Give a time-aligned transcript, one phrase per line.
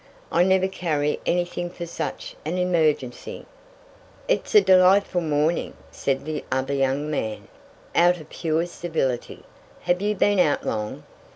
[0.31, 3.45] "I never carry anything for such an emergency."
[4.27, 7.47] "It's a delightful morning," said the other young man,
[7.93, 9.43] out of pure civility.
[9.81, 11.03] "Have you been out long?"